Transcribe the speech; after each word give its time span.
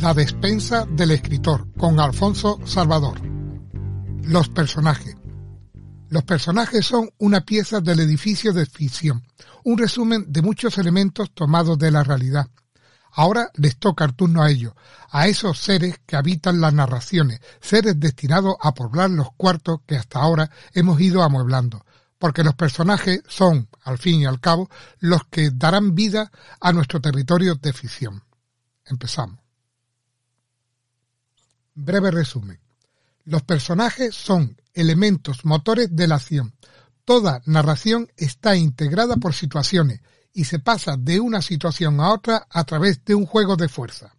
La 0.00 0.14
despensa 0.14 0.84
del 0.86 1.12
escritor 1.12 1.72
con 1.78 2.00
Alfonso 2.00 2.58
Salvador. 2.64 3.20
Los 4.22 4.48
personajes. 4.48 5.16
Los 6.08 6.24
personajes 6.24 6.84
son 6.84 7.10
una 7.18 7.42
pieza 7.42 7.80
del 7.80 8.00
edificio 8.00 8.52
de 8.52 8.66
ficción, 8.66 9.22
un 9.64 9.78
resumen 9.78 10.24
de 10.28 10.42
muchos 10.42 10.78
elementos 10.78 11.32
tomados 11.32 11.78
de 11.78 11.90
la 11.90 12.02
realidad. 12.02 12.46
Ahora 13.12 13.50
les 13.54 13.76
toca 13.76 14.04
el 14.04 14.14
turno 14.14 14.42
a 14.42 14.50
ellos, 14.50 14.72
a 15.10 15.28
esos 15.28 15.58
seres 15.58 16.00
que 16.06 16.16
habitan 16.16 16.60
las 16.60 16.72
narraciones, 16.72 17.40
seres 17.60 17.98
destinados 18.00 18.56
a 18.60 18.74
poblar 18.74 19.10
los 19.10 19.32
cuartos 19.36 19.80
que 19.86 19.96
hasta 19.96 20.20
ahora 20.20 20.50
hemos 20.72 21.00
ido 21.00 21.22
amueblando, 21.22 21.84
porque 22.18 22.44
los 22.44 22.54
personajes 22.54 23.22
son, 23.28 23.68
al 23.84 23.98
fin 23.98 24.20
y 24.20 24.26
al 24.26 24.40
cabo, 24.40 24.70
los 24.98 25.24
que 25.30 25.50
darán 25.50 25.94
vida 25.94 26.30
a 26.60 26.72
nuestro 26.72 27.00
territorio 27.00 27.54
de 27.56 27.72
ficción. 27.72 28.22
Empezamos. 28.84 29.41
Breve 31.74 32.10
resumen. 32.10 32.60
Los 33.24 33.42
personajes 33.42 34.14
son 34.14 34.60
elementos 34.74 35.44
motores 35.44 35.94
de 35.94 36.06
la 36.06 36.16
acción. 36.16 36.54
Toda 37.04 37.42
narración 37.46 38.10
está 38.16 38.56
integrada 38.56 39.16
por 39.16 39.34
situaciones 39.34 40.00
y 40.32 40.44
se 40.44 40.58
pasa 40.58 40.96
de 40.98 41.20
una 41.20 41.42
situación 41.42 42.00
a 42.00 42.12
otra 42.12 42.46
a 42.50 42.64
través 42.64 43.04
de 43.04 43.14
un 43.14 43.26
juego 43.26 43.56
de 43.56 43.68
fuerza. 43.68 44.14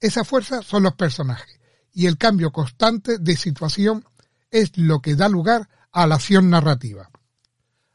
Esa 0.00 0.24
fuerza 0.24 0.62
son 0.62 0.82
los 0.82 0.94
personajes 0.94 1.60
y 1.92 2.06
el 2.06 2.18
cambio 2.18 2.52
constante 2.52 3.18
de 3.18 3.36
situación 3.36 4.04
es 4.50 4.76
lo 4.76 5.00
que 5.00 5.16
da 5.16 5.28
lugar 5.28 5.68
a 5.92 6.06
la 6.06 6.16
acción 6.16 6.50
narrativa. 6.50 7.10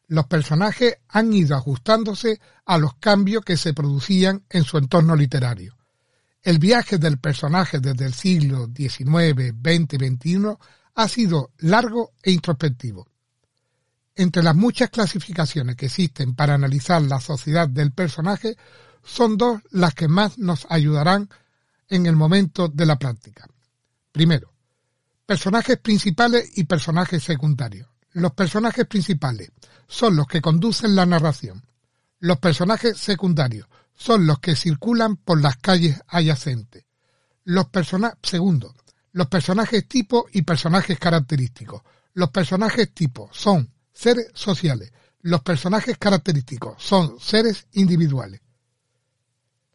Los 0.07 0.25
personajes 0.25 0.97
han 1.07 1.33
ido 1.33 1.55
ajustándose 1.55 2.41
a 2.65 2.77
los 2.77 2.95
cambios 2.95 3.43
que 3.43 3.57
se 3.57 3.73
producían 3.73 4.43
en 4.49 4.63
su 4.63 4.77
entorno 4.77 5.15
literario. 5.15 5.78
El 6.41 6.57
viaje 6.57 6.97
del 6.97 7.19
personaje 7.19 7.79
desde 7.79 8.05
el 8.05 8.13
siglo 8.13 8.67
XIX, 8.67 9.53
XX 9.61 9.93
y 9.93 10.07
XXI 10.07 10.57
ha 10.95 11.07
sido 11.07 11.51
largo 11.57 12.13
e 12.23 12.31
introspectivo. 12.31 13.07
Entre 14.15 14.43
las 14.43 14.55
muchas 14.55 14.89
clasificaciones 14.89 15.75
que 15.75 15.87
existen 15.87 16.35
para 16.35 16.53
analizar 16.53 17.01
la 17.01 17.19
sociedad 17.19 17.67
del 17.67 17.91
personaje, 17.91 18.57
son 19.03 19.37
dos 19.37 19.61
las 19.71 19.93
que 19.93 20.07
más 20.07 20.37
nos 20.37 20.67
ayudarán 20.69 21.29
en 21.89 22.05
el 22.05 22.15
momento 22.15 22.67
de 22.67 22.85
la 22.85 22.97
práctica. 22.97 23.47
Primero, 24.11 24.53
personajes 25.25 25.77
principales 25.77 26.57
y 26.57 26.65
personajes 26.65 27.23
secundarios. 27.23 27.87
Los 28.11 28.33
personajes 28.33 28.85
principales 28.85 29.51
son 29.87 30.15
los 30.15 30.27
que 30.27 30.41
conducen 30.41 30.95
la 30.95 31.05
narración. 31.05 31.63
Los 32.19 32.39
personajes 32.39 32.97
secundarios 32.97 33.67
son 33.99 34.25
los 34.25 34.39
que 34.39 34.55
circulan 34.55 35.17
por 35.17 35.41
las 35.41 35.57
calles 35.57 36.01
adyacentes. 36.07 36.85
Los 37.43 37.67
segundo, 38.23 38.73
los 39.11 39.27
personajes 39.27 39.87
tipo 39.87 40.27
y 40.31 40.43
personajes 40.43 40.97
característicos. 40.97 41.81
Los 42.13 42.29
personajes 42.29 42.93
tipo 42.93 43.29
son 43.33 43.69
seres 43.91 44.31
sociales. 44.33 44.91
Los 45.21 45.41
personajes 45.41 45.97
característicos 45.97 46.81
son 46.81 47.19
seres 47.19 47.67
individuales. 47.73 48.41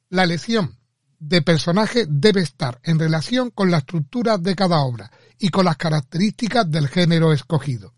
La 0.09 0.25
elección 0.25 0.79
de 1.19 1.43
personaje 1.43 2.07
debe 2.09 2.41
estar 2.41 2.81
en 2.83 2.99
relación 2.99 3.51
con 3.51 3.71
la 3.71 3.79
estructura 3.79 4.39
de 4.39 4.55
cada 4.55 4.81
obra 4.81 5.11
y 5.39 5.51
con 5.51 5.67
las 5.67 5.77
características 5.77 6.71
del 6.71 6.89
género 6.89 7.33
escogido. 7.33 7.94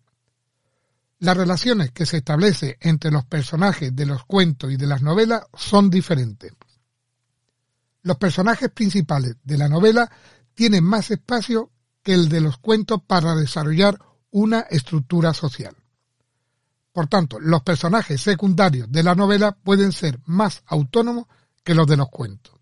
Las 1.18 1.36
relaciones 1.36 1.92
que 1.92 2.04
se 2.04 2.18
establecen 2.18 2.76
entre 2.80 3.10
los 3.10 3.24
personajes 3.24 3.94
de 3.96 4.04
los 4.04 4.24
cuentos 4.24 4.70
y 4.70 4.76
de 4.76 4.86
las 4.86 5.00
novelas 5.00 5.44
son 5.54 5.88
diferentes. 5.88 6.52
Los 8.02 8.18
personajes 8.18 8.70
principales 8.70 9.36
de 9.42 9.58
la 9.58 9.68
novela 9.68 10.10
tienen 10.54 10.84
más 10.84 11.10
espacio 11.10 11.70
que 12.02 12.14
el 12.14 12.28
de 12.28 12.40
los 12.40 12.58
cuentos 12.58 13.00
para 13.06 13.34
desarrollar 13.34 13.98
una 14.30 14.60
estructura 14.60 15.32
social. 15.32 15.74
Por 16.92 17.08
tanto, 17.08 17.40
los 17.40 17.62
personajes 17.62 18.20
secundarios 18.20 18.90
de 18.92 19.02
la 19.02 19.14
novela 19.14 19.52
pueden 19.52 19.92
ser 19.92 20.20
más 20.26 20.62
autónomos 20.66 21.26
que 21.64 21.74
los 21.74 21.86
de 21.86 21.96
los 21.96 22.08
cuentos. 22.08 22.54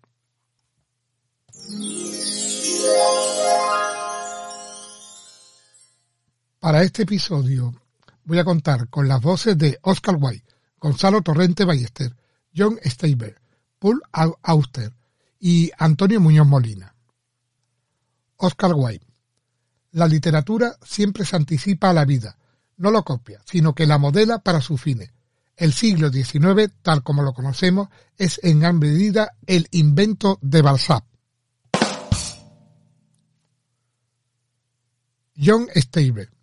Para 6.59 6.81
este 6.83 7.03
episodio 7.03 7.73
voy 8.25 8.39
a 8.39 8.43
contar 8.43 8.89
con 8.89 9.07
las 9.07 9.21
voces 9.21 9.57
de 9.57 9.79
Oscar 9.83 10.17
White, 10.19 10.53
Gonzalo 10.79 11.21
Torrente 11.21 11.63
Ballester, 11.63 12.15
John 12.55 12.77
Steiber, 12.83 13.39
Paul 13.79 14.01
Auster 14.41 14.93
y 15.39 15.71
Antonio 15.77 16.19
Muñoz 16.19 16.47
Molina. 16.47 16.95
Oscar 18.37 18.73
White. 18.75 19.05
La 19.91 20.07
literatura 20.07 20.75
siempre 20.83 21.25
se 21.25 21.35
anticipa 21.35 21.89
a 21.89 21.93
la 21.93 22.05
vida, 22.05 22.37
no 22.77 22.91
lo 22.91 23.03
copia, 23.03 23.41
sino 23.45 23.73
que 23.73 23.85
la 23.85 23.97
modela 23.97 24.39
para 24.39 24.59
sus 24.59 24.81
fines. 24.81 25.11
El 25.55 25.71
siglo 25.71 26.11
XIX, 26.11 26.73
tal 26.81 27.01
como 27.01 27.23
lo 27.23 27.33
conocemos, 27.33 27.87
es 28.17 28.41
en 28.43 28.59
gran 28.59 28.77
medida 28.77 29.37
el 29.45 29.67
invento 29.71 30.37
de 30.41 30.61
Balzac. 30.61 31.05
John 35.37 35.67
Stable. 35.75 36.34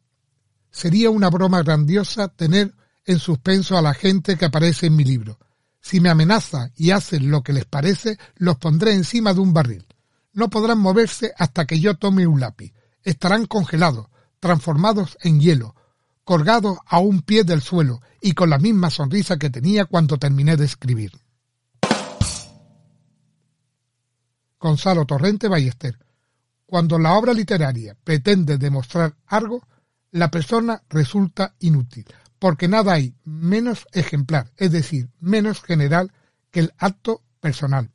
Sería 0.72 1.10
una 1.10 1.30
broma 1.30 1.62
grandiosa 1.62 2.28
tener 2.28 2.74
en 3.04 3.18
suspenso 3.18 3.76
a 3.76 3.82
la 3.82 3.94
gente 3.94 4.36
que 4.36 4.46
aparece 4.46 4.86
en 4.86 4.96
mi 4.96 5.04
libro. 5.04 5.38
Si 5.80 6.00
me 6.00 6.08
amenaza 6.08 6.70
y 6.74 6.90
hacen 6.90 7.30
lo 7.30 7.42
que 7.42 7.52
les 7.52 7.66
parece, 7.66 8.18
los 8.36 8.56
pondré 8.56 8.94
encima 8.94 9.34
de 9.34 9.40
un 9.40 9.52
barril. 9.52 9.86
No 10.32 10.48
podrán 10.48 10.78
moverse 10.78 11.32
hasta 11.36 11.66
que 11.66 11.78
yo 11.78 11.96
tome 11.96 12.26
un 12.26 12.40
lápiz. 12.40 12.72
Estarán 13.02 13.46
congelados, 13.46 14.06
transformados 14.40 15.18
en 15.22 15.40
hielo, 15.40 15.74
colgado 16.24 16.80
a 16.86 17.00
un 17.00 17.20
pie 17.22 17.44
del 17.44 17.60
suelo 17.60 18.00
y 18.20 18.32
con 18.32 18.48
la 18.48 18.58
misma 18.58 18.90
sonrisa 18.90 19.36
que 19.36 19.50
tenía 19.50 19.84
cuando 19.84 20.18
terminé 20.18 20.56
de 20.56 20.64
escribir. 20.64 21.12
Gonzalo 24.58 25.04
Torrente 25.04 25.48
Ballester. 25.48 25.98
Cuando 26.64 26.98
la 26.98 27.14
obra 27.14 27.34
literaria 27.34 27.96
pretende 28.02 28.56
demostrar 28.56 29.14
algo, 29.26 29.66
la 30.12 30.30
persona 30.30 30.82
resulta 30.88 31.54
inútil, 31.58 32.06
porque 32.38 32.68
nada 32.68 32.92
hay 32.92 33.14
menos 33.24 33.86
ejemplar, 33.92 34.52
es 34.56 34.70
decir, 34.70 35.10
menos 35.18 35.62
general 35.62 36.12
que 36.50 36.60
el 36.60 36.72
acto 36.78 37.22
personal. 37.40 37.90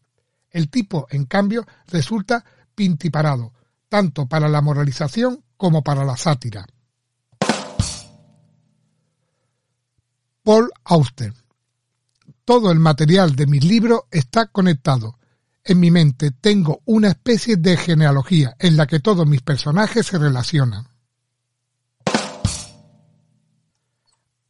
El 0.49 0.69
tipo, 0.69 1.07
en 1.11 1.25
cambio, 1.25 1.65
resulta 1.87 2.43
pintiparado, 2.75 3.53
tanto 3.87 4.27
para 4.27 4.49
la 4.49 4.61
moralización 4.61 5.43
como 5.55 5.83
para 5.83 6.03
la 6.03 6.17
sátira. 6.17 6.65
Paul 10.43 10.71
Auster. 10.85 11.33
Todo 12.45 12.71
el 12.71 12.79
material 12.79 13.35
de 13.35 13.47
mis 13.47 13.63
libros 13.63 14.03
está 14.09 14.47
conectado. 14.47 15.19
En 15.63 15.79
mi 15.81 15.91
mente 15.91 16.31
tengo 16.31 16.81
una 16.85 17.09
especie 17.09 17.57
de 17.57 17.75
genealogía 17.75 18.55
en 18.57 18.77
la 18.77 18.87
que 18.87 19.01
todos 19.01 19.27
mis 19.27 19.41
personajes 19.41 20.07
se 20.07 20.17
relacionan. 20.17 20.87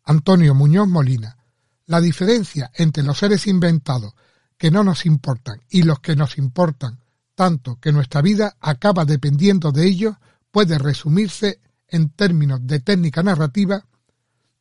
Antonio 0.10 0.56
Muñoz 0.56 0.88
Molina. 0.88 1.38
La 1.86 2.00
diferencia 2.00 2.72
entre 2.76 3.04
los 3.04 3.18
seres 3.18 3.46
inventados 3.46 4.14
que 4.58 4.72
no 4.72 4.82
nos 4.82 5.06
importan 5.06 5.62
y 5.70 5.84
los 5.84 6.00
que 6.00 6.16
nos 6.16 6.38
importan, 6.38 7.02
tanto 7.36 7.78
que 7.82 7.92
nuestra 7.92 8.22
vida 8.22 8.56
acaba 8.62 9.04
dependiendo 9.04 9.74
de 9.74 9.86
ellos, 9.86 10.16
puede 10.50 10.78
resumirse 10.78 11.60
en 11.90 12.10
términos 12.10 12.62
de 12.64 12.80
técnica 12.80 13.22
narrativa 13.22 13.86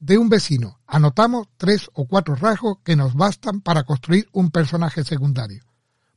de 0.00 0.18
un 0.18 0.28
vecino 0.28 0.80
anotamos 0.84 1.46
tres 1.56 1.90
o 1.94 2.06
cuatro 2.08 2.34
rasgos 2.34 2.78
que 2.82 2.96
nos 2.96 3.14
bastan 3.14 3.60
para 3.60 3.84
construir 3.84 4.28
un 4.32 4.50
personaje 4.50 5.04
secundario, 5.04 5.62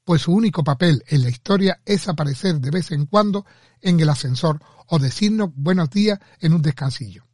pues 0.04 0.24
su 0.24 0.34
único 0.34 0.64
papel 0.64 1.04
en 1.08 1.22
la 1.22 1.30
historia 1.30 1.82
es 1.86 2.08
aparecer 2.08 2.60
de 2.60 2.72
vez 2.72 2.92
en 2.92 3.06
cuando 3.06 3.46
en 3.80 4.00
el 4.00 4.10
ascensor 4.10 4.60
o 4.88 4.98
decirnos 4.98 5.52
buenos 5.54 5.92
días 5.92 6.20
en 6.40 6.54
un 6.54 6.64
descansillo. 6.64 7.29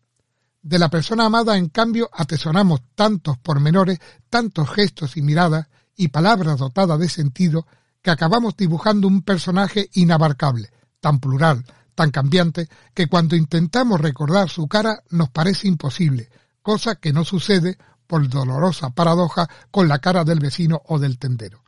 De 0.66 0.80
la 0.80 0.90
persona 0.90 1.28
amada, 1.28 1.58
en 1.58 1.70
cambio, 1.70 2.10
atesoramos 2.12 2.82
tantos 2.96 3.38
pormenores, 3.38 4.00
tantos 4.32 4.68
gestos 4.72 5.16
y 5.16 5.22
miradas 5.22 5.68
y 5.96 6.08
palabras 6.08 6.58
dotadas 6.58 6.98
de 6.98 7.08
sentido 7.08 7.68
que 8.02 8.10
acabamos 8.10 8.58
dibujando 8.58 9.08
un 9.08 9.22
personaje 9.22 9.92
inabarcable, 9.94 10.72
tan 11.00 11.20
plural, 11.20 11.64
tan 11.94 12.10
cambiante, 12.10 12.68
que 12.96 13.06
cuando 13.06 13.36
intentamos 13.36 14.02
recordar 14.02 14.50
su 14.50 14.68
cara 14.68 15.04
nos 15.12 15.30
parece 15.30 15.68
imposible, 15.68 16.30
cosa 16.64 16.96
que 16.96 17.14
no 17.14 17.26
sucede 17.26 17.78
por 18.08 18.28
dolorosa 18.28 18.90
paradoja 18.90 19.48
con 19.70 19.88
la 19.88 20.00
cara 20.00 20.24
del 20.24 20.40
vecino 20.40 20.82
o 20.88 20.98
del 20.98 21.20
tendero. 21.20 21.64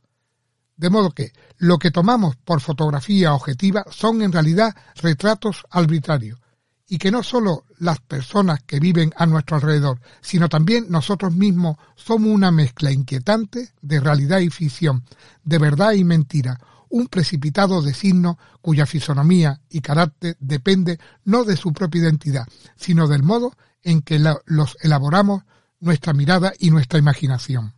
De 0.75 0.89
modo 0.89 1.11
que 1.11 1.33
lo 1.57 1.77
que 1.77 1.91
tomamos 1.91 2.35
por 2.37 2.61
fotografía 2.61 3.35
objetiva 3.35 3.85
son 3.91 4.23
en 4.23 4.31
realidad 4.31 4.75
retratos 4.95 5.65
arbitrarios, 5.69 6.39
y 6.87 6.97
que 6.97 7.11
no 7.11 7.23
solo 7.23 7.65
las 7.79 7.99
personas 7.99 8.61
que 8.63 8.79
viven 8.79 9.13
a 9.17 9.25
nuestro 9.25 9.57
alrededor, 9.57 9.99
sino 10.21 10.49
también 10.49 10.87
nosotros 10.89 11.33
mismos 11.33 11.77
somos 11.95 12.33
una 12.33 12.51
mezcla 12.51 12.91
inquietante 12.91 13.71
de 13.81 13.99
realidad 13.99 14.39
y 14.39 14.49
ficción, 14.49 15.03
de 15.43 15.57
verdad 15.57 15.93
y 15.93 16.03
mentira, 16.03 16.59
un 16.89 17.07
precipitado 17.07 17.81
de 17.81 17.93
signos 17.93 18.37
cuya 18.61 18.85
fisonomía 18.85 19.59
y 19.69 19.81
carácter 19.81 20.37
depende 20.39 20.99
no 21.25 21.43
de 21.43 21.57
su 21.57 21.73
propia 21.73 22.01
identidad, 22.01 22.47
sino 22.77 23.07
del 23.07 23.23
modo 23.23 23.53
en 23.83 24.01
que 24.01 24.19
los 24.45 24.77
elaboramos 24.81 25.43
nuestra 25.79 26.13
mirada 26.13 26.53
y 26.57 26.71
nuestra 26.71 26.99
imaginación. 26.99 27.73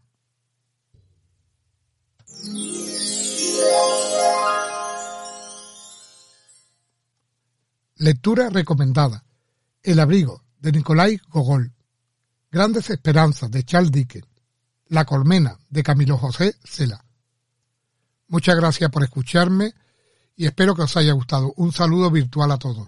Lectura 8.01 8.49
recomendada. 8.49 9.25
El 9.83 9.99
abrigo 9.99 10.45
de 10.57 10.71
Nicolai 10.71 11.19
Gogol. 11.27 11.73
Grandes 12.49 12.89
esperanzas 12.89 13.51
de 13.51 13.65
Charles 13.65 13.91
Dickens. 13.91 14.25
La 14.87 15.03
colmena 15.03 15.59
de 15.69 15.83
Camilo 15.83 16.17
José 16.17 16.55
Cela. 16.63 17.03
Muchas 18.29 18.55
gracias 18.55 18.89
por 18.89 19.03
escucharme 19.03 19.73
y 20.37 20.45
espero 20.45 20.75
que 20.75 20.83
os 20.83 20.95
haya 20.95 21.11
gustado. 21.11 21.51
Un 21.57 21.73
saludo 21.73 22.09
virtual 22.09 22.53
a 22.53 22.57
todos. 22.57 22.87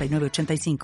85 0.00 0.78